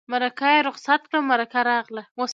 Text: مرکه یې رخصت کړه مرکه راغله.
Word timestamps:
مرکه 0.11 0.47
یې 0.55 0.65
رخصت 0.69 1.01
کړه 1.09 1.19
مرکه 1.31 1.59
راغله. 1.71 2.03